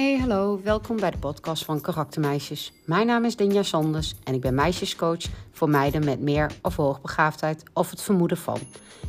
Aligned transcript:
Hey, 0.00 0.18
hallo, 0.18 0.60
welkom 0.62 0.96
bij 0.96 1.10
de 1.10 1.18
podcast 1.18 1.64
van 1.64 1.80
Karaktermeisjes. 1.80 2.72
Mijn 2.84 3.06
naam 3.06 3.24
is 3.24 3.36
Dinja 3.36 3.62
Sanders 3.62 4.14
en 4.24 4.34
ik 4.34 4.40
ben 4.40 4.54
meisjescoach 4.54 5.22
voor 5.52 5.68
meiden 5.68 6.04
met 6.04 6.20
meer 6.20 6.52
of 6.62 6.76
hoogbegaafdheid 6.76 7.62
of 7.72 7.90
het 7.90 8.02
vermoeden 8.02 8.36
van. 8.36 8.58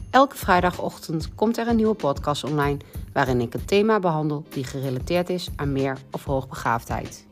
Elke 0.10 0.35
vrijdagochtend 0.35 1.35
komt 1.35 1.58
er 1.58 1.67
een 1.67 1.76
nieuwe 1.76 1.94
podcast 1.94 2.44
online 2.44 2.78
waarin 3.13 3.42
ik 3.42 3.54
een 3.54 3.65
thema 3.65 3.99
behandel 3.99 4.46
die 4.49 4.63
gerelateerd 4.63 5.29
is 5.29 5.49
aan 5.56 5.72
meer 5.72 5.97
of 6.12 6.24
hoogbegaafdheid. 6.24 7.28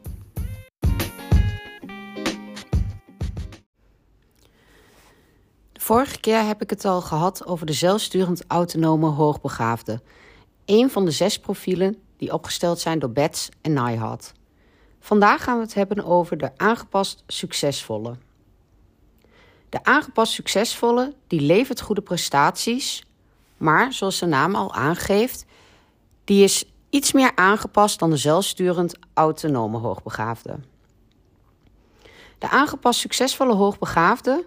De 5.72 5.80
vorige 5.80 6.20
keer 6.20 6.46
heb 6.46 6.62
ik 6.62 6.70
het 6.70 6.86
al 6.86 7.02
gehad 7.02 7.46
over 7.46 7.66
de 7.66 7.74
zelfsturend 7.74 8.44
autonome 8.48 9.08
hoogbegaafde. 9.08 10.02
Een 10.66 10.90
van 10.90 11.06
de 11.06 11.12
zes 11.12 11.40
profielen 11.40 11.98
die 12.20 12.34
opgesteld 12.34 12.80
zijn 12.80 13.00
door 13.00 13.12
Bets 13.12 13.50
en 13.62 13.74
Nijhat. 13.74 14.34
Vandaag 15.00 15.44
gaan 15.44 15.56
we 15.56 15.64
het 15.64 15.74
hebben 15.74 16.06
over 16.06 16.38
de 16.38 16.52
aangepast 16.58 17.24
succesvolle. 17.28 18.16
De 19.70 19.84
aangepast 19.84 20.34
succesvolle 20.34 21.14
die 21.28 21.42
levert 21.42 21.82
goede 21.82 22.02
prestaties, 22.02 23.04
maar 23.58 23.94
zoals 23.94 24.20
de 24.20 24.26
naam 24.26 24.56
al 24.56 24.74
aangeeft, 24.74 25.46
die 26.24 26.44
is 26.44 26.66
iets 26.90 27.12
meer 27.12 27.32
aangepast 27.36 28.00
dan 28.00 28.10
de 28.10 28.18
zelfsturend 28.18 28.96
autonome 29.14 29.78
hoogbegaafde. 29.78 30.60
De 32.38 32.50
aangepast 32.50 33.00
succesvolle 33.00 33.54
hoogbegaafde, 33.54 34.46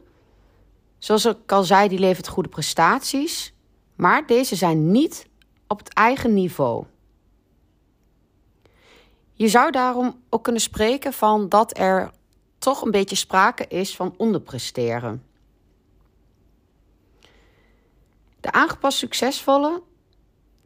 zoals 0.98 1.24
ik 1.24 1.52
al 1.52 1.64
zei, 1.64 1.88
die 1.88 1.98
levert 1.98 2.28
goede 2.28 2.48
prestaties, 2.48 3.52
maar 3.94 4.26
deze 4.26 4.56
zijn 4.56 4.90
niet 4.90 5.26
op 5.66 5.78
het 5.78 5.94
eigen 5.94 6.34
niveau. 6.34 6.84
Je 9.42 9.48
zou 9.48 9.70
daarom 9.70 10.22
ook 10.28 10.42
kunnen 10.42 10.62
spreken 10.62 11.12
van 11.12 11.48
dat 11.48 11.78
er 11.78 12.10
toch 12.58 12.82
een 12.82 12.90
beetje 12.90 13.16
sprake 13.16 13.66
is 13.66 13.96
van 13.96 14.14
onderpresteren. 14.16 15.24
De 18.40 18.52
aangepast 18.52 18.98
succesvolle, 18.98 19.82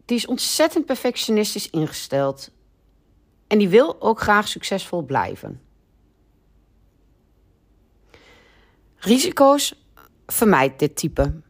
die 0.04 0.16
is 0.16 0.26
ontzettend 0.26 0.86
perfectionistisch 0.86 1.70
ingesteld. 1.70 2.50
En 3.46 3.58
die 3.58 3.68
wil 3.68 4.00
ook 4.00 4.20
graag 4.20 4.48
succesvol 4.48 5.02
blijven. 5.02 5.62
Risico's 8.96 9.84
vermijdt 10.26 10.78
dit 10.78 10.96
type. 10.96 11.40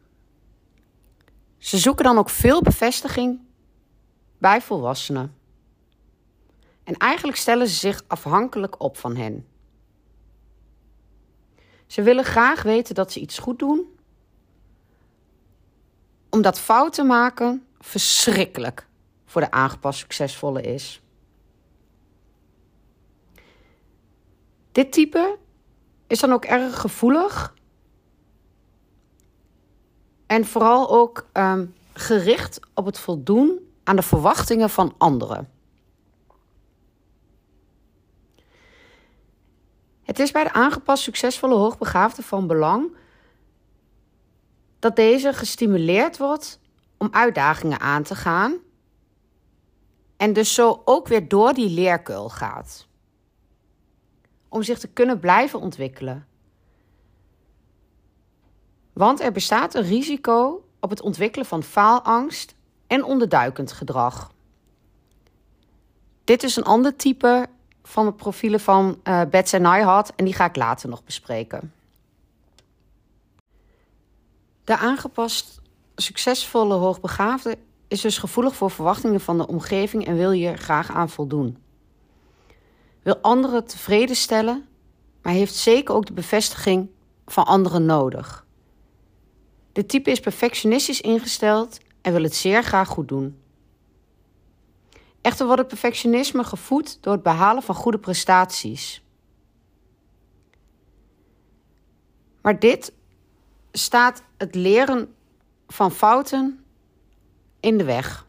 Ze 1.57 1.77
zoeken 1.77 2.03
dan 2.03 2.17
ook 2.17 2.29
veel 2.29 2.61
bevestiging 2.61 3.39
bij 4.37 4.61
volwassenen. 4.61 5.35
En 6.87 6.97
eigenlijk 6.97 7.37
stellen 7.37 7.67
ze 7.67 7.75
zich 7.75 8.03
afhankelijk 8.07 8.81
op 8.81 8.97
van 8.97 9.15
hen. 9.15 9.47
Ze 11.85 12.01
willen 12.01 12.23
graag 12.23 12.63
weten 12.63 12.95
dat 12.95 13.11
ze 13.11 13.19
iets 13.19 13.37
goed 13.37 13.59
doen, 13.59 13.97
omdat 16.29 16.59
fouten 16.59 17.07
maken 17.07 17.65
verschrikkelijk 17.79 18.87
voor 19.25 19.41
de 19.41 19.51
aangepast 19.51 19.99
succesvolle 19.99 20.61
is. 20.61 21.01
Dit 24.71 24.91
type 24.91 25.37
is 26.07 26.19
dan 26.19 26.31
ook 26.31 26.45
erg 26.45 26.79
gevoelig 26.79 27.55
en 30.25 30.45
vooral 30.45 30.89
ook 30.89 31.27
um, 31.33 31.75
gericht 31.93 32.59
op 32.73 32.85
het 32.85 32.99
voldoen 32.99 33.71
aan 33.83 33.95
de 33.95 34.01
verwachtingen 34.01 34.69
van 34.69 34.93
anderen. 34.97 35.56
Het 40.07 40.19
is 40.19 40.31
bij 40.31 40.43
de 40.43 40.53
aangepast 40.53 41.03
succesvolle 41.03 41.55
hoogbegaafde 41.55 42.23
van 42.23 42.47
belang 42.47 42.95
dat 44.79 44.95
deze 44.95 45.33
gestimuleerd 45.33 46.17
wordt 46.17 46.59
om 46.97 47.07
uitdagingen 47.11 47.79
aan 47.79 48.03
te 48.03 48.15
gaan 48.15 48.57
en 50.17 50.33
dus 50.33 50.53
zo 50.53 50.81
ook 50.85 51.07
weer 51.07 51.27
door 51.27 51.53
die 51.53 51.69
leerkeul 51.69 52.29
gaat. 52.29 52.87
Om 54.49 54.63
zich 54.63 54.79
te 54.79 54.87
kunnen 54.87 55.19
blijven 55.19 55.59
ontwikkelen. 55.59 56.27
Want 58.93 59.21
er 59.21 59.31
bestaat 59.31 59.75
een 59.75 59.83
risico 59.83 60.65
op 60.79 60.89
het 60.89 61.01
ontwikkelen 61.01 61.45
van 61.45 61.63
faalangst 61.63 62.55
en 62.87 63.03
onderduikend 63.03 63.71
gedrag. 63.71 64.31
Dit 66.23 66.43
is 66.43 66.55
een 66.55 66.63
ander 66.63 66.95
type 66.95 67.47
van 67.87 68.05
de 68.05 68.13
profielen 68.13 68.59
van 68.59 68.99
uh, 69.03 69.21
Bets 69.29 69.53
en 69.53 69.65
had 69.65 70.13
en 70.15 70.25
die 70.25 70.33
ga 70.33 70.45
ik 70.45 70.55
later 70.55 70.89
nog 70.89 71.03
bespreken. 71.03 71.73
De 74.63 74.77
aangepast 74.77 75.61
succesvolle 75.95 76.73
hoogbegaafde 76.73 77.57
is 77.87 78.01
dus 78.01 78.17
gevoelig 78.17 78.55
voor 78.55 78.71
verwachtingen 78.71 79.21
van 79.21 79.37
de 79.37 79.47
omgeving 79.47 80.05
en 80.05 80.15
wil 80.15 80.31
je 80.31 80.57
graag 80.57 80.91
aan 80.91 81.09
voldoen. 81.09 81.57
Wil 83.03 83.17
anderen 83.21 83.65
tevreden 83.65 84.15
stellen, 84.15 84.67
maar 85.21 85.33
heeft 85.33 85.55
zeker 85.55 85.95
ook 85.95 86.05
de 86.05 86.13
bevestiging 86.13 86.89
van 87.25 87.45
anderen 87.45 87.85
nodig. 87.85 88.45
Dit 89.71 89.89
type 89.89 90.11
is 90.11 90.19
perfectionistisch 90.19 91.01
ingesteld 91.01 91.79
en 92.01 92.13
wil 92.13 92.23
het 92.23 92.35
zeer 92.35 92.63
graag 92.63 92.87
goed 92.87 93.07
doen. 93.07 93.37
Echter 95.21 95.45
wordt 95.45 95.61
het 95.61 95.69
perfectionisme 95.69 96.43
gevoed 96.43 96.97
door 97.03 97.13
het 97.13 97.23
behalen 97.23 97.63
van 97.63 97.75
goede 97.75 97.99
prestaties. 97.99 99.03
Maar 102.41 102.59
dit 102.59 102.93
staat 103.71 104.23
het 104.37 104.55
leren 104.55 105.15
van 105.67 105.91
fouten 105.91 106.63
in 107.59 107.77
de 107.77 107.83
weg. 107.83 108.27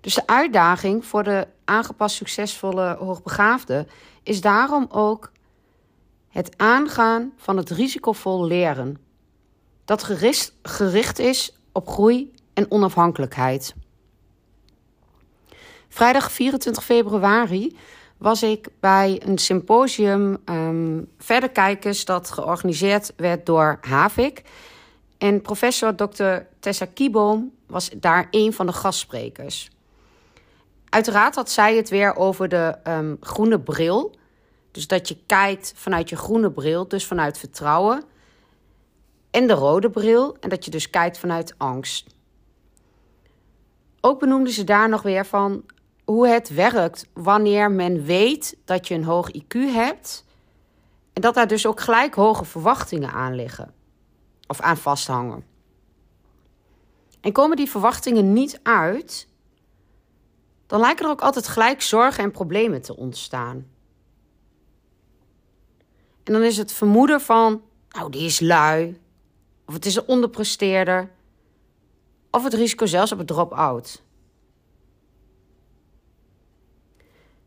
Dus 0.00 0.14
de 0.14 0.26
uitdaging 0.26 1.04
voor 1.04 1.22
de 1.22 1.48
aangepast 1.64 2.16
succesvolle 2.16 2.96
hoogbegaafde 2.98 3.86
is 4.22 4.40
daarom 4.40 4.86
ook 4.90 5.32
het 6.28 6.58
aangaan 6.58 7.32
van 7.36 7.56
het 7.56 7.70
risicovol 7.70 8.44
leren. 8.44 8.98
Dat 9.84 10.02
gericht, 10.62 11.18
is 11.18 11.58
op 11.72 11.88
groei 11.88 12.32
en 12.54 12.70
onafhankelijkheid. 12.70 13.74
Vrijdag 15.94 16.32
24 16.32 16.84
februari 16.84 17.76
was 18.16 18.42
ik 18.42 18.68
bij 18.80 19.22
een 19.24 19.38
symposium 19.38 20.38
um, 20.44 21.08
Verder 21.18 21.50
Kijkers 21.50 22.04
dat 22.04 22.30
georganiseerd 22.30 23.12
werd 23.16 23.46
door 23.46 23.78
Havik. 23.80 24.42
En 25.18 25.42
professor 25.42 25.94
Dr. 25.94 26.34
Tessa 26.60 26.84
Kieboom 26.84 27.52
was 27.66 27.90
daar 27.96 28.28
een 28.30 28.52
van 28.52 28.66
de 28.66 28.72
gastsprekers. 28.72 29.70
Uiteraard 30.88 31.34
had 31.34 31.50
zij 31.50 31.76
het 31.76 31.88
weer 31.88 32.16
over 32.16 32.48
de 32.48 32.78
um, 32.88 33.16
groene 33.20 33.60
bril. 33.60 34.14
Dus 34.70 34.86
dat 34.86 35.08
je 35.08 35.16
kijkt 35.26 35.72
vanuit 35.76 36.08
je 36.08 36.16
groene 36.16 36.50
bril, 36.50 36.88
dus 36.88 37.06
vanuit 37.06 37.38
vertrouwen. 37.38 38.04
En 39.30 39.46
de 39.46 39.54
rode 39.54 39.90
bril, 39.90 40.36
en 40.40 40.48
dat 40.48 40.64
je 40.64 40.70
dus 40.70 40.90
kijkt 40.90 41.18
vanuit 41.18 41.54
angst. 41.58 42.06
Ook 44.00 44.20
benoemde 44.20 44.50
ze 44.52 44.64
daar 44.64 44.88
nog 44.88 45.02
weer 45.02 45.26
van 45.26 45.64
hoe 46.04 46.28
het 46.28 46.48
werkt 46.48 47.06
wanneer 47.12 47.70
men 47.70 48.04
weet 48.04 48.56
dat 48.64 48.88
je 48.88 48.94
een 48.94 49.04
hoog 49.04 49.30
IQ 49.36 49.58
hebt. 49.58 50.24
En 51.12 51.22
dat 51.22 51.34
daar 51.34 51.46
dus 51.46 51.66
ook 51.66 51.80
gelijk 51.80 52.14
hoge 52.14 52.44
verwachtingen 52.44 53.12
aan 53.12 53.34
liggen. 53.34 53.74
Of 54.46 54.60
aan 54.60 54.76
vasthangen. 54.76 55.44
En 57.20 57.32
komen 57.32 57.56
die 57.56 57.70
verwachtingen 57.70 58.32
niet 58.32 58.60
uit, 58.62 59.28
dan 60.66 60.80
lijken 60.80 61.04
er 61.04 61.10
ook 61.10 61.20
altijd 61.20 61.48
gelijk 61.48 61.82
zorgen 61.82 62.24
en 62.24 62.30
problemen 62.30 62.82
te 62.82 62.96
ontstaan. 62.96 63.66
En 66.24 66.32
dan 66.32 66.42
is 66.42 66.56
het 66.56 66.72
vermoeden 66.72 67.20
van, 67.20 67.62
nou 67.88 68.10
die 68.10 68.24
is 68.24 68.40
lui, 68.40 69.00
of 69.66 69.74
het 69.74 69.86
is 69.86 69.96
een 69.96 70.06
onderpresteerder, 70.06 71.10
of 72.30 72.44
het 72.44 72.54
risico 72.54 72.86
zelfs 72.86 73.12
op 73.12 73.18
een 73.18 73.26
drop-out. 73.26 74.02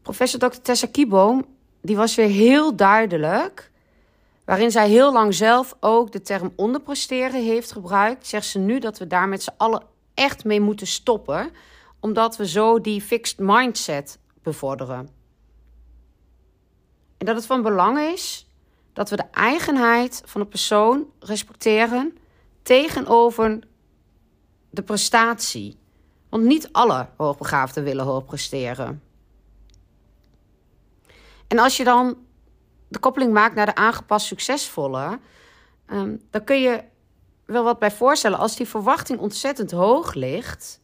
Professor 0.06 0.40
Dr. 0.40 0.62
Tessa 0.62 0.88
Kieboom, 0.88 1.46
die 1.81 1.96
was 1.96 2.16
weer 2.16 2.28
heel 2.28 2.75
duidelijk. 2.75 3.72
Waarin 4.44 4.72
zij 4.72 4.90
heel 4.90 5.13
lang 5.13 5.34
zelf 5.34 5.75
ook 5.80 6.12
de 6.12 6.22
term 6.22 6.54
onderpresteren 6.56 7.44
heeft 7.44 7.72
gebruikt, 7.72 8.28
zegt 8.28 8.46
ze 8.46 8.60
nu 8.60 8.80
dat 8.80 8.98
we 8.98 9.07
daar 9.07 9.28
met 9.28 9.44
z'n 9.44 9.54
allen 9.57 9.84
echt 10.13 10.44
mee 10.44 10.62
moeten 10.62 10.88
stoppen, 10.88 11.50
omdat 12.00 12.38
we 12.38 12.48
zo 12.48 12.81
die 12.81 13.02
fixed 13.02 13.40
mindset 13.40 14.19
bevorderen. 14.44 15.10
En 17.18 17.25
dat 17.25 17.36
het 17.36 17.46
van 17.46 17.62
belang 17.62 18.00
is 18.00 18.50
dat 18.94 19.10
we 19.10 19.16
de 19.16 19.30
eigenheid 19.31 20.22
van 20.25 20.42
de 20.42 20.48
persoon 20.48 21.06
respecteren 21.19 22.18
tegenover 22.62 23.60
de 24.69 24.84
prestatie. 24.84 25.78
Want 26.30 26.44
niet 26.44 26.69
alle 26.72 27.08
hoogbegaafden 27.18 27.84
willen 27.84 28.06
hoog 28.06 28.25
presteren. 28.25 29.04
En 31.47 31.59
als 31.59 31.77
je 31.77 31.83
dan 31.83 32.18
de 32.88 33.00
koppeling 33.00 33.33
maakt 33.33 33.56
naar 33.56 33.65
de 33.65 33.75
aangepast 33.75 34.25
succesvolle, 34.25 35.19
um, 35.88 36.21
dan 36.30 36.44
kun 36.44 36.62
je 36.62 36.83
wel 37.45 37.63
wat 37.63 37.80
bij 37.80 37.92
voorstellen. 37.92 38.39
Als 38.39 38.56
die 38.56 38.68
verwachting 38.68 39.19
ontzettend 39.19 39.71
hoog 39.71 40.13
ligt, 40.13 40.81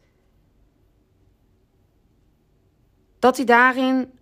dat 3.18 3.36
hij 3.36 3.46
daarin 3.46 4.18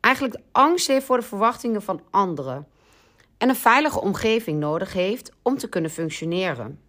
eigenlijk 0.00 0.40
angst 0.52 0.86
heeft 0.86 1.06
voor 1.06 1.16
de 1.16 1.26
verwachtingen 1.26 1.82
van 1.82 2.02
anderen 2.10 2.68
en 3.38 3.48
een 3.48 3.56
veilige 3.56 4.00
omgeving 4.00 4.58
nodig 4.58 4.92
heeft 4.92 5.32
om 5.42 5.58
te 5.58 5.68
kunnen 5.68 5.90
functioneren. 5.90 6.80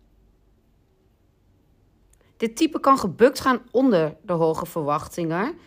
Dit 2.37 2.55
type 2.55 2.79
kan 2.79 2.97
gebukt 2.97 3.39
gaan 3.39 3.61
onder 3.71 4.15
de 4.21 4.33
hoge 4.33 4.65
verwachtingen, 4.65 5.57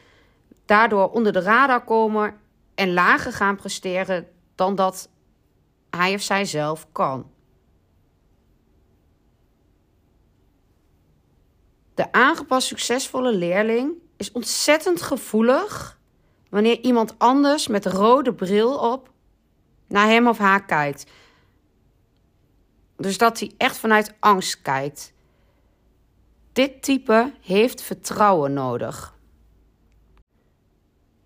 daardoor 0.65 1.11
onder 1.11 1.33
de 1.33 1.41
radar 1.41 1.85
komen 1.85 2.41
en 2.75 2.93
lager 2.93 3.33
gaan 3.33 3.57
presteren 3.57 4.29
dan 4.55 4.75
dat 4.75 5.09
hij 5.91 6.15
of 6.15 6.23
zij 6.23 6.45
zelf 6.45 6.87
kan. 6.93 7.33
De 11.95 12.13
aangepast 12.13 12.67
succesvolle 12.67 13.35
leerling 13.35 13.93
is 14.17 14.33
ontzettend 14.33 15.03
gevoelig 15.03 15.99
wanneer 16.49 16.81
iemand 16.81 17.19
anders 17.19 17.67
met 17.67 17.87
rode 17.87 18.35
bril 18.35 18.79
op 18.93 19.11
naar 19.87 20.07
hem 20.07 20.29
of 20.29 20.39
haar 20.39 20.65
kijkt. 20.65 21.11
Dus 22.97 23.19
dat 23.19 23.39
hij 23.39 23.53
echt 23.57 23.77
vanuit 23.77 24.15
angst 24.21 24.63
kijkt. 24.63 25.13
Dit 26.53 26.83
type 26.83 27.33
heeft 27.41 27.83
vertrouwen 27.83 28.53
nodig. 28.53 29.14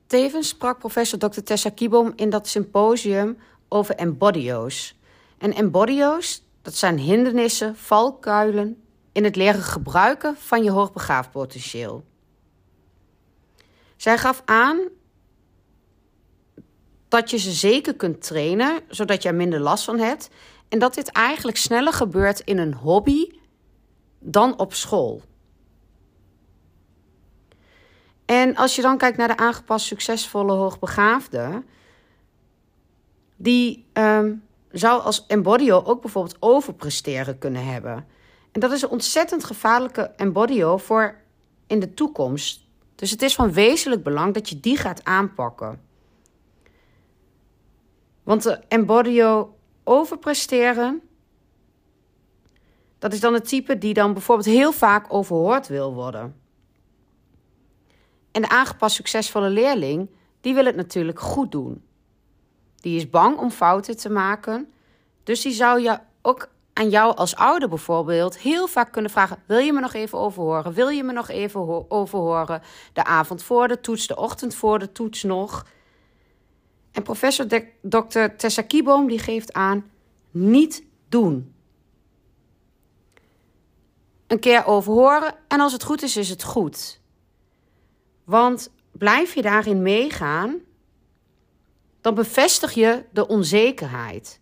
Tevens 0.09 0.49
sprak 0.49 0.79
professor 0.79 1.19
Dr. 1.19 1.43
Tessa 1.43 1.71
Kiebom 1.71 2.13
in 2.17 2.31
dat 2.31 2.49
symposium 2.49 3.39
over 3.69 3.95
embodyo's. 3.95 4.97
En 5.39 5.55
embodyo's, 5.55 6.43
dat 6.63 6.75
zijn 6.75 6.99
hindernissen, 6.99 7.77
valkuilen 7.77 8.83
in 9.13 9.25
het 9.25 9.37
leren 9.37 9.63
gebruiken 9.63 10.37
van 10.37 10.65
je 10.65 10.71
hoogbegaafd 10.71 11.31
potentieel. 11.31 12.05
Zij 13.97 14.19
gaf 14.19 14.43
aan 14.45 14.79
dat 17.09 17.31
je 17.31 17.37
ze 17.37 17.53
zeker 17.53 17.95
kunt 17.95 18.23
trainen, 18.23 18.81
zodat 18.89 19.23
je 19.23 19.29
er 19.29 19.35
minder 19.35 19.61
last 19.61 19.85
van 19.85 19.99
hebt. 19.99 20.31
En 20.69 20.79
dat 20.79 20.95
dit 20.95 21.09
eigenlijk 21.09 21.57
sneller 21.57 21.93
gebeurt 21.93 22.41
in 22.41 22.59
een 22.59 22.75
hobby 22.75 23.31
dan 24.19 24.59
op 24.59 24.75
school. 24.75 25.23
En 28.29 28.57
als 28.57 28.77
je 28.77 28.83
dan 28.83 28.99
kijkt 28.99 29.17
naar 29.17 29.29
de 29.29 29.37
aangepast 29.37 29.87
succesvolle 29.87 30.53
hoogbegaafde, 30.53 31.63
die 33.37 33.87
um, 33.93 34.43
zou 34.71 35.03
als 35.03 35.27
embodyo 35.27 35.83
ook 35.85 36.01
bijvoorbeeld 36.01 36.37
overpresteren 36.41 37.39
kunnen 37.39 37.65
hebben. 37.65 38.07
En 38.53 38.61
dat 38.61 38.73
is 38.73 38.83
een 38.83 38.89
ontzettend 38.89 39.45
gevaarlijke 39.45 40.03
embodyo 40.17 40.77
voor 40.77 41.15
in 41.67 41.81
de 41.81 41.95
toekomst. 41.95 42.67
Dus 42.95 43.11
het 43.11 43.23
is 43.23 43.35
van 43.35 43.53
wezenlijk 43.53 44.03
belang 44.03 44.35
dat 44.35 44.49
je 44.49 44.61
die 44.61 44.77
gaat 44.77 45.05
aanpakken. 45.05 45.81
Want 48.23 48.43
de 48.43 48.61
embodyo 48.69 49.55
overpresteren, 49.85 51.03
dat 52.99 53.13
is 53.13 53.21
dan 53.21 53.35
het 53.35 53.49
type 53.49 53.79
die 53.79 53.95
dan 53.95 54.13
bijvoorbeeld 54.13 54.49
heel 54.49 54.73
vaak 54.73 55.13
overhoord 55.13 55.69
wil 55.69 55.95
worden. 55.95 56.47
En 58.39 58.45
de 58.45 58.51
aangepast 58.51 58.95
succesvolle 58.95 59.49
leerling, 59.49 60.11
die 60.41 60.55
wil 60.55 60.65
het 60.65 60.77
natuurlijk 60.77 61.21
goed 61.21 61.53
doen. 61.53 61.83
Die 62.77 62.97
is 62.97 63.11
bang 63.11 63.39
om 63.39 63.51
fouten 63.51 63.97
te 63.97 64.09
maken. 64.11 64.73
Dus 65.23 65.41
die 65.41 65.53
zou 65.53 65.81
je 65.81 65.99
ook 66.23 66.49
aan 66.73 66.89
jou 66.89 67.17
als 67.17 67.37
ouder 67.37 67.69
bijvoorbeeld 67.69 68.39
heel 68.39 68.67
vaak 68.67 68.93
kunnen 68.93 69.11
vragen: 69.11 69.43
Wil 69.47 69.59
je 69.59 69.73
me 69.73 69.81
nog 69.81 69.95
even 69.95 70.19
overhoren? 70.19 70.73
Wil 70.73 70.89
je 70.89 71.05
me 71.05 71.13
nog 71.13 71.29
even 71.29 71.91
overhoren? 71.91 72.63
De 72.93 73.05
avond 73.05 73.43
voor 73.43 73.69
de 73.69 73.81
toets, 73.81 74.07
de 74.07 74.17
ochtend 74.17 74.55
voor 74.55 74.79
de 74.79 74.93
toets 74.93 75.23
nog. 75.23 75.67
En 76.93 77.03
professor 77.03 77.47
Dr. 77.83 78.25
Tessa 78.37 78.63
Kieboom 78.63 79.09
die 79.09 79.19
geeft 79.19 79.53
aan: 79.53 79.91
niet 80.31 80.85
doen. 81.09 81.55
Een 84.27 84.41
keer 84.41 84.67
overhoren 84.67 85.35
en 85.49 85.61
als 85.61 85.73
het 85.73 85.83
goed 85.83 86.03
is, 86.03 86.17
is 86.17 86.29
het 86.29 86.43
goed. 86.43 87.01
Want 88.29 88.71
blijf 88.93 89.35
je 89.35 89.43
daarin 89.43 89.83
meegaan, 89.83 90.61
dan 92.01 92.15
bevestig 92.15 92.73
je 92.73 93.05
de 93.13 93.27
onzekerheid. 93.27 94.41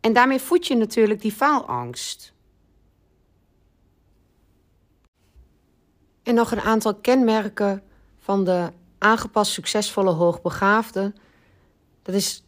En 0.00 0.12
daarmee 0.12 0.38
voed 0.38 0.66
je 0.66 0.74
natuurlijk 0.74 1.20
die 1.20 1.32
faalangst. 1.32 2.32
En 6.22 6.34
nog 6.34 6.50
een 6.50 6.60
aantal 6.60 6.94
kenmerken 6.94 7.82
van 8.18 8.44
de 8.44 8.72
aangepast 8.98 9.52
succesvolle 9.52 10.12
hoogbegaafde. 10.12 11.12
Dat 12.02 12.14
is 12.14 12.44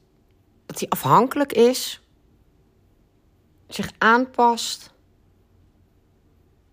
dat 0.67 0.79
hij 0.79 0.89
afhankelijk 0.89 1.53
is, 1.53 2.01
zich 3.69 3.91
aanpast, 3.99 4.93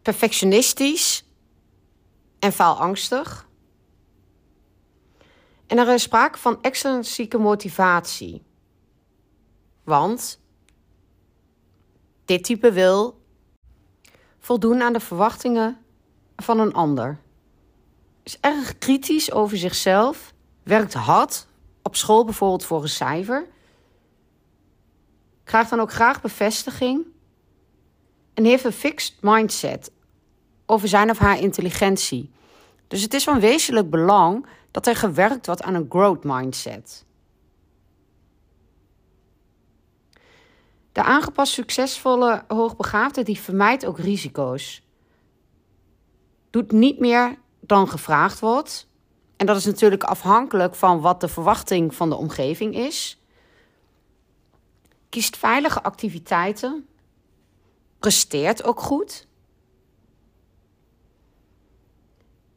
perfectionistisch 0.02 1.25
en 2.46 2.52
faalangstig. 2.52 3.48
En 5.68 5.78
er 5.78 5.94
is 5.94 6.02
sprake 6.02 6.38
van 6.38 6.62
extrinsieke 6.62 7.38
motivatie. 7.38 8.44
Want 9.84 10.40
dit 12.26 12.44
type 12.44 12.72
wil 12.72 13.22
voldoen 14.40 14.82
aan 14.82 14.94
de 14.94 15.00
verwachtingen 15.00 15.78
van 16.36 16.60
een 16.60 16.74
ander. 16.74 17.20
Is 18.24 18.40
erg 18.40 18.78
kritisch 18.78 19.32
over 19.32 19.58
zichzelf, 19.58 20.34
werkt 20.64 20.94
hard, 20.94 21.48
op 21.82 21.96
school 21.96 22.26
bijvoorbeeld 22.26 22.66
voor 22.66 22.82
een 22.82 22.90
cijfer. 22.90 23.48
Krijgt 25.44 25.70
dan 25.70 25.80
ook 25.80 25.92
graag 25.92 26.22
bevestiging 26.22 27.06
en 28.34 28.46
heeft 28.46 28.64
een 28.64 28.72
fixed 28.72 29.16
mindset 29.22 29.92
over 30.66 30.88
zijn 30.88 31.10
of 31.10 31.18
haar 31.18 31.40
intelligentie. 31.40 32.34
Dus 32.88 33.02
het 33.02 33.14
is 33.14 33.24
van 33.24 33.40
wezenlijk 33.40 33.90
belang 33.90 34.46
dat 34.72 34.88
er 34.88 34.96
gewerkt 34.96 35.46
wordt 35.46 35.62
aan 35.64 35.74
een 35.74 35.86
growth 35.90 36.24
mindset. 36.24 37.06
De 40.92 41.04
aangepast 41.04 41.54
succesvolle 41.54 42.44
hoogbegaafde 42.48 43.24
die 43.24 43.40
vermijdt 43.40 43.86
ook 43.86 44.00
risico's. 44.00 44.82
Doet 46.50 46.72
niet 46.72 47.00
meer 47.00 47.38
dan 47.60 47.90
gevraagd 47.90 48.40
wordt. 48.40 48.88
En 49.38 49.46
dat 49.46 49.58
is 49.58 49.66
natuurlijk 49.66 50.04
afhankelijk 50.04 50.76
van 50.76 51.02
wat 51.02 51.22
de 51.22 51.28
verwachting 51.28 51.96
van 51.96 52.10
de 52.10 52.16
omgeving 52.16 52.76
is. 52.76 53.22
Kiest 55.10 55.38
veilige 55.38 55.84
activiteiten. 55.84 56.88
Presteert 58.00 58.64
ook 58.64 58.80
goed. 58.80 59.28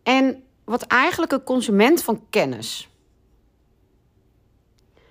En 0.08 0.44
wat 0.64 0.82
eigenlijk 0.82 1.32
een 1.32 1.42
consument 1.42 2.02
van 2.02 2.26
kennis. 2.30 2.88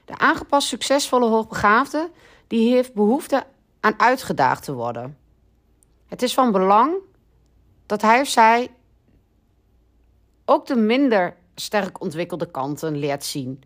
De 0.05 0.17
aangepast 0.17 0.67
succesvolle 0.67 1.29
hoogbegaafde 1.29 2.11
die 2.47 2.73
heeft 2.73 2.93
behoefte 2.93 3.45
aan 3.79 3.99
uitgedaagd 3.99 4.63
te 4.63 4.73
worden. 4.73 5.17
Het 6.07 6.21
is 6.21 6.33
van 6.33 6.51
belang 6.51 6.95
dat 7.85 8.01
hij 8.01 8.21
of 8.21 8.27
zij 8.27 8.71
ook 10.45 10.65
de 10.65 10.75
minder 10.75 11.35
sterk 11.55 12.01
ontwikkelde 12.01 12.51
kanten 12.51 12.97
leert 12.97 13.23
zien. 13.23 13.63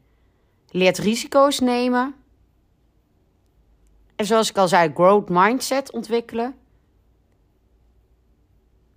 Leert 0.69 0.97
risico's 0.97 1.59
nemen. 1.59 2.15
En 4.15 4.25
zoals 4.25 4.49
ik 4.49 4.57
al 4.57 4.67
zei, 4.67 4.91
growth 4.93 5.29
mindset 5.29 5.91
ontwikkelen. 5.91 6.55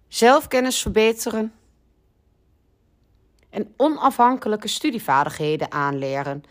Zelfkennis 0.09 0.83
verbeteren. 0.83 1.53
En 3.55 3.75
onafhankelijke 3.77 4.69
studievaardigheden 4.69 5.73
aanleren. 5.73 6.43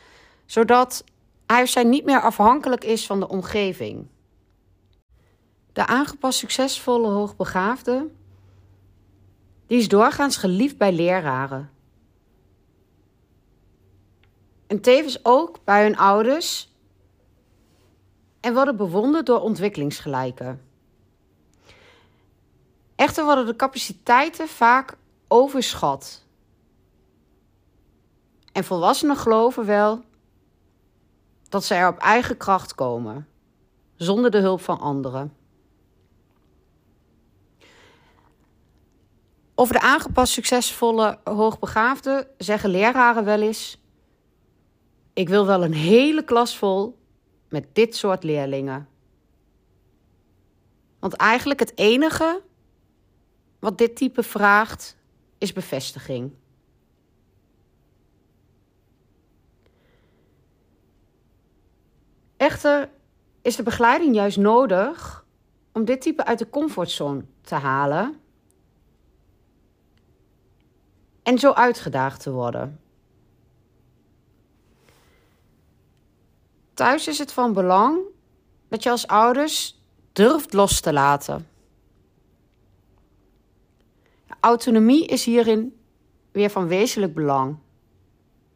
Zodat 0.45 1.03
hij 1.45 1.61
of 1.61 1.69
zij 1.69 1.83
niet 1.83 2.05
meer 2.05 2.21
afhankelijk 2.21 2.83
is 2.83 3.05
van 3.05 3.19
de 3.19 3.27
omgeving. 3.27 4.07
De 5.73 5.85
aangepast 5.85 6.39
succesvolle 6.39 7.07
hoogbegaafde 7.07 8.09
die 9.67 9.77
is 9.77 9.87
doorgaans 9.87 10.37
geliefd 10.37 10.77
bij 10.77 10.91
leraren. 10.91 11.71
En 14.67 14.81
tevens 14.81 15.25
ook 15.25 15.59
bij 15.63 15.83
hun 15.83 15.97
ouders 15.97 16.71
en 18.39 18.53
worden 18.53 18.77
bewonderd 18.77 19.25
door 19.25 19.39
ontwikkelingsgelijken. 19.41 20.61
Echter 22.95 23.23
worden 23.23 23.45
de 23.45 23.55
capaciteiten 23.55 24.47
vaak 24.47 24.97
overschat. 25.27 26.22
En 28.53 28.63
volwassenen 28.63 29.15
geloven 29.15 29.65
wel 29.65 30.03
dat 31.49 31.63
ze 31.63 31.73
er 31.73 31.87
op 31.87 31.97
eigen 31.97 32.37
kracht 32.37 32.75
komen, 32.75 33.27
zonder 33.95 34.31
de 34.31 34.37
hulp 34.37 34.61
van 34.61 34.79
anderen. 34.79 35.33
Over 39.55 39.73
de 39.73 39.81
aangepast 39.81 40.33
succesvolle 40.33 41.19
hoogbegaafde 41.23 42.27
zeggen 42.37 42.69
leraren 42.69 43.25
wel 43.25 43.41
eens: 43.41 43.81
Ik 45.13 45.29
wil 45.29 45.45
wel 45.45 45.63
een 45.63 45.73
hele 45.73 46.23
klas 46.23 46.57
vol 46.57 46.97
met 47.49 47.67
dit 47.73 47.95
soort 47.95 48.23
leerlingen. 48.23 48.87
Want 50.99 51.13
eigenlijk 51.13 51.59
het 51.59 51.77
enige 51.77 52.41
wat 53.59 53.77
dit 53.77 53.95
type 53.95 54.23
vraagt 54.23 54.97
is 55.37 55.53
bevestiging. 55.53 56.31
Echter 62.43 62.89
is 63.41 63.55
de 63.55 63.63
begeleiding 63.63 64.15
juist 64.15 64.37
nodig 64.37 65.25
om 65.71 65.85
dit 65.85 66.01
type 66.01 66.25
uit 66.25 66.39
de 66.39 66.49
comfortzone 66.49 67.25
te 67.41 67.55
halen 67.55 68.19
en 71.23 71.37
zo 71.39 71.51
uitgedaagd 71.51 72.21
te 72.21 72.31
worden. 72.31 72.79
Thuis 76.73 77.07
is 77.07 77.17
het 77.17 77.33
van 77.33 77.53
belang 77.53 77.99
dat 78.67 78.83
je 78.83 78.89
als 78.89 79.07
ouders 79.07 79.81
durft 80.13 80.53
los 80.53 80.79
te 80.79 80.93
laten. 80.93 81.47
Autonomie 84.39 85.05
is 85.05 85.25
hierin 85.25 85.79
weer 86.31 86.49
van 86.49 86.67
wezenlijk 86.67 87.13
belang. 87.13 87.57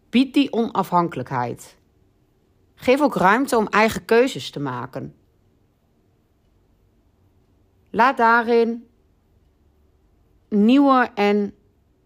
Bied 0.10 0.34
die 0.34 0.54
onafhankelijkheid. 0.54 1.77
Geef 2.80 3.02
ook 3.02 3.16
ruimte 3.16 3.58
om 3.58 3.68
eigen 3.68 4.06
keuzes 4.06 4.50
te 4.50 4.60
maken. 4.60 5.16
Laat 7.90 8.18
daarin 8.18 8.88
nieuwe 10.50 11.12
en 11.16 11.56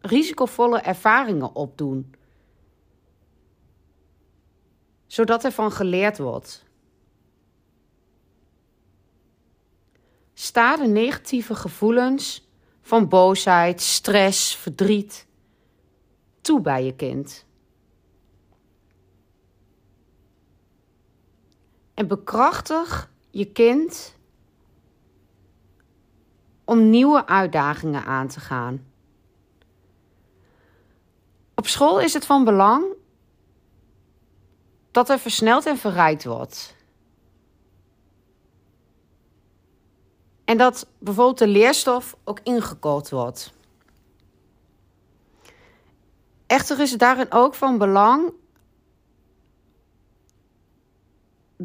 risicovolle 0.01 0.79
ervaringen 0.79 1.55
opdoen, 1.55 2.15
zodat 5.07 5.43
er 5.43 5.51
van 5.51 5.71
geleerd 5.71 6.17
wordt. 6.17 6.65
Sta 10.33 10.77
de 10.77 10.87
negatieve 10.87 11.55
gevoelens 11.55 12.49
van 12.81 13.09
boosheid, 13.09 13.81
stress, 13.81 14.55
verdriet 14.55 15.27
toe 16.41 16.61
bij 16.61 16.85
je 16.85 16.95
kind. 16.95 17.45
En 22.01 22.07
bekrachtig 22.07 23.11
je 23.29 23.51
kind 23.51 24.15
om 26.65 26.89
nieuwe 26.89 27.27
uitdagingen 27.27 28.05
aan 28.05 28.27
te 28.27 28.39
gaan. 28.39 28.85
Op 31.55 31.67
school 31.67 31.99
is 31.99 32.13
het 32.13 32.25
van 32.25 32.43
belang 32.43 32.85
dat 34.91 35.09
er 35.09 35.19
versneld 35.19 35.65
en 35.65 35.77
verrijkt 35.77 36.25
wordt. 36.25 36.75
En 40.45 40.57
dat 40.57 40.87
bijvoorbeeld 40.99 41.37
de 41.37 41.47
leerstof 41.47 42.17
ook 42.23 42.39
ingekort 42.43 43.09
wordt. 43.09 43.53
Echter 46.47 46.79
is 46.79 46.91
het 46.91 46.99
daarin 46.99 47.31
ook 47.31 47.55
van 47.55 47.77
belang 47.77 48.33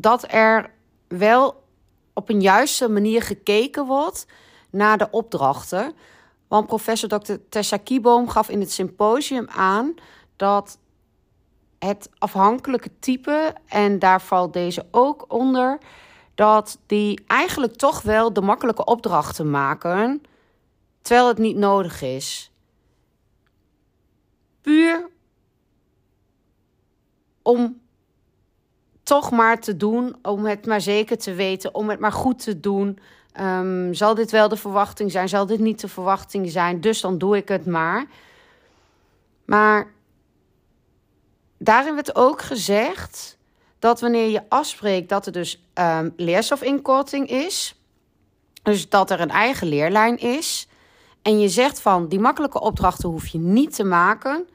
dat 0.00 0.32
er 0.32 0.70
wel 1.08 1.64
op 2.12 2.28
een 2.28 2.40
juiste 2.40 2.88
manier 2.88 3.22
gekeken 3.22 3.86
wordt 3.86 4.26
naar 4.70 4.98
de 4.98 5.10
opdrachten. 5.10 5.92
Want 6.48 6.66
professor 6.66 7.08
Dr. 7.08 7.34
Tessa 7.48 7.76
Kieboom 7.76 8.28
gaf 8.28 8.48
in 8.48 8.60
het 8.60 8.72
symposium 8.72 9.48
aan 9.48 9.94
dat 10.36 10.78
het 11.78 12.10
afhankelijke 12.18 12.90
type, 12.98 13.54
en 13.66 13.98
daar 13.98 14.20
valt 14.20 14.52
deze 14.52 14.86
ook 14.90 15.24
onder, 15.28 15.78
dat 16.34 16.78
die 16.86 17.24
eigenlijk 17.26 17.76
toch 17.76 18.02
wel 18.02 18.32
de 18.32 18.40
makkelijke 18.40 18.84
opdrachten 18.84 19.50
maken, 19.50 20.22
terwijl 21.02 21.28
het 21.28 21.38
niet 21.38 21.56
nodig 21.56 22.02
is. 22.02 22.50
Puur 24.60 25.08
om 27.42 27.80
toch 29.06 29.30
maar 29.30 29.60
te 29.60 29.76
doen, 29.76 30.16
om 30.22 30.46
het 30.46 30.66
maar 30.66 30.80
zeker 30.80 31.18
te 31.18 31.34
weten, 31.34 31.74
om 31.74 31.90
het 31.90 32.00
maar 32.00 32.12
goed 32.12 32.42
te 32.42 32.60
doen. 32.60 32.98
Um, 33.40 33.94
zal 33.94 34.14
dit 34.14 34.30
wel 34.30 34.48
de 34.48 34.56
verwachting 34.56 35.10
zijn? 35.10 35.28
Zal 35.28 35.46
dit 35.46 35.58
niet 35.58 35.80
de 35.80 35.88
verwachting 35.88 36.50
zijn? 36.50 36.80
Dus 36.80 37.00
dan 37.00 37.18
doe 37.18 37.36
ik 37.36 37.48
het 37.48 37.66
maar. 37.66 38.06
Maar 39.44 39.92
daarin 41.58 41.94
werd 41.94 42.16
ook 42.16 42.42
gezegd 42.42 43.38
dat 43.78 44.00
wanneer 44.00 44.28
je 44.28 44.42
afspreekt 44.48 45.08
dat 45.08 45.26
er 45.26 45.32
dus 45.32 45.62
um, 45.74 46.12
leerstofinkorting 46.16 47.28
is, 47.28 47.80
dus 48.62 48.88
dat 48.88 49.10
er 49.10 49.20
een 49.20 49.30
eigen 49.30 49.66
leerlijn 49.66 50.18
is, 50.18 50.68
en 51.22 51.40
je 51.40 51.48
zegt 51.48 51.80
van 51.80 52.08
die 52.08 52.20
makkelijke 52.20 52.60
opdrachten 52.60 53.08
hoef 53.08 53.26
je 53.26 53.38
niet 53.38 53.74
te 53.74 53.84
maken, 53.84 54.48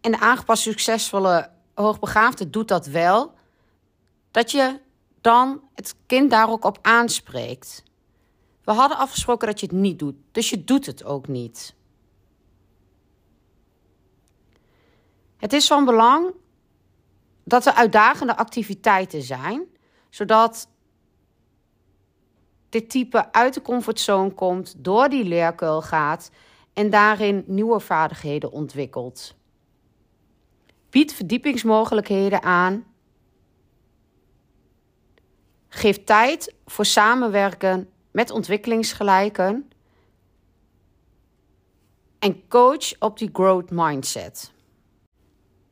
en 0.00 0.10
de 0.10 0.20
aangepast 0.20 0.62
succesvolle 0.62 1.50
hoogbegaafde 1.74 2.50
doet 2.50 2.68
dat 2.68 2.86
wel, 2.86 3.40
dat 4.32 4.50
je 4.50 4.80
dan 5.20 5.60
het 5.74 5.94
kind 6.06 6.30
daar 6.30 6.50
ook 6.50 6.64
op 6.64 6.78
aanspreekt. 6.82 7.82
We 8.64 8.72
hadden 8.72 8.98
afgesproken 8.98 9.46
dat 9.46 9.60
je 9.60 9.66
het 9.66 9.74
niet 9.74 9.98
doet, 9.98 10.14
dus 10.32 10.50
je 10.50 10.64
doet 10.64 10.86
het 10.86 11.04
ook 11.04 11.28
niet. 11.28 11.74
Het 15.36 15.52
is 15.52 15.66
van 15.66 15.84
belang 15.84 16.34
dat 17.44 17.66
er 17.66 17.72
uitdagende 17.72 18.36
activiteiten 18.36 19.22
zijn, 19.22 19.66
zodat 20.10 20.68
dit 22.68 22.90
type 22.90 23.32
uit 23.32 23.54
de 23.54 23.62
comfortzone 23.62 24.30
komt, 24.30 24.84
door 24.84 25.08
die 25.08 25.24
leerkuil 25.24 25.82
gaat 25.82 26.30
en 26.72 26.90
daarin 26.90 27.44
nieuwe 27.46 27.80
vaardigheden 27.80 28.52
ontwikkelt. 28.52 29.34
Bied 30.90 31.14
verdiepingsmogelijkheden 31.14 32.42
aan. 32.42 32.91
Geef 35.82 36.04
tijd 36.04 36.54
voor 36.66 36.84
samenwerken 36.84 37.90
met 38.10 38.30
ontwikkelingsgelijken. 38.30 39.70
En 42.18 42.48
coach 42.48 42.98
op 42.98 43.18
die 43.18 43.30
growth 43.32 43.70
mindset. 43.70 44.52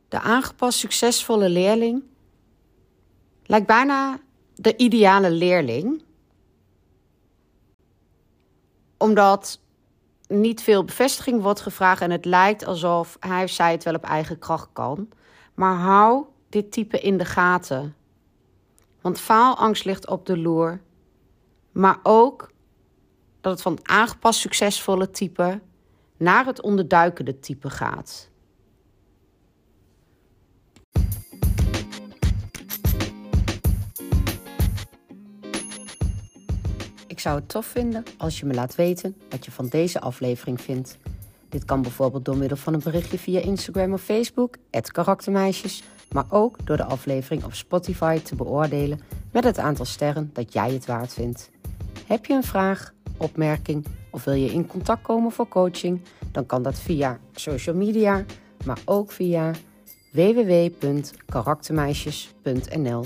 De 0.07 0.19
aangepast 0.19 0.79
succesvolle 0.79 1.49
leerling 1.49 2.03
lijkt 3.43 3.67
bijna 3.67 4.19
de 4.55 4.77
ideale 4.77 5.31
leerling. 5.31 6.03
Omdat 8.97 9.59
niet 10.27 10.61
veel 10.61 10.83
bevestiging 10.85 11.41
wordt 11.41 11.61
gevraagd 11.61 12.01
en 12.01 12.11
het 12.11 12.25
lijkt 12.25 12.65
alsof 12.65 13.17
hij 13.19 13.43
of 13.43 13.49
zij 13.49 13.71
het 13.71 13.83
wel 13.83 13.95
op 13.95 14.03
eigen 14.03 14.39
kracht 14.39 14.69
kan. 14.73 15.09
Maar 15.53 15.75
hou 15.75 16.25
dit 16.49 16.71
type 16.71 16.99
in 16.99 17.17
de 17.17 17.25
gaten. 17.25 17.95
Want 19.01 19.19
faalangst 19.19 19.85
ligt 19.85 20.07
op 20.07 20.25
de 20.25 20.37
loer. 20.37 20.81
Maar 21.71 21.99
ook 22.03 22.51
dat 23.41 23.51
het 23.51 23.61
van 23.61 23.79
aangepast 23.81 24.39
succesvolle 24.39 25.09
type 25.09 25.61
naar 26.17 26.45
het 26.45 26.61
onderduikende 26.61 27.39
type 27.39 27.69
gaat. 27.69 28.29
Ik 37.07 37.19
zou 37.19 37.39
het 37.39 37.49
tof 37.49 37.65
vinden 37.65 38.03
als 38.17 38.39
je 38.39 38.45
me 38.45 38.53
laat 38.53 38.75
weten 38.75 39.15
wat 39.29 39.45
je 39.45 39.51
van 39.51 39.67
deze 39.67 39.99
aflevering 39.99 40.61
vindt. 40.61 40.97
Dit 41.49 41.65
kan 41.65 41.81
bijvoorbeeld 41.81 42.25
door 42.25 42.37
middel 42.37 42.57
van 42.57 42.73
een 42.73 42.81
berichtje 42.83 43.17
via 43.17 43.39
Instagram 43.39 43.93
of 43.93 44.01
Facebook, 44.01 44.55
karaktermeisjes, 44.91 45.83
maar 46.13 46.25
ook 46.29 46.65
door 46.65 46.77
de 46.77 46.83
aflevering 46.83 47.43
op 47.43 47.53
Spotify 47.53 48.19
te 48.19 48.35
beoordelen 48.35 48.99
met 49.31 49.43
het 49.43 49.57
aantal 49.57 49.85
sterren 49.85 50.29
dat 50.33 50.53
jij 50.53 50.71
het 50.71 50.85
waard 50.85 51.13
vindt. 51.13 51.49
Heb 52.07 52.25
je 52.25 52.33
een 52.33 52.43
vraag, 52.43 52.93
opmerking 53.17 53.85
of 54.11 54.23
wil 54.23 54.33
je 54.33 54.53
in 54.53 54.67
contact 54.67 55.01
komen 55.01 55.31
voor 55.31 55.47
coaching? 55.47 56.01
Dan 56.31 56.45
kan 56.45 56.63
dat 56.63 56.79
via 56.79 57.19
social 57.33 57.75
media, 57.75 58.25
maar 58.65 58.79
ook 58.85 59.11
via 59.11 59.51
www.karaktermeisjes.nl. 60.11 63.05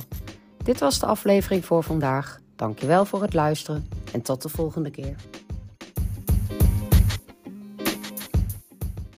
Dit 0.64 0.80
was 0.80 1.00
de 1.00 1.06
aflevering 1.06 1.66
voor 1.66 1.84
vandaag. 1.84 2.40
Dankjewel 2.56 3.06
voor 3.06 3.22
het 3.22 3.34
luisteren 3.34 3.88
en 4.14 4.22
tot 4.22 4.42
de 4.42 4.50
volgende 4.50 4.90
keer. 4.90 5.16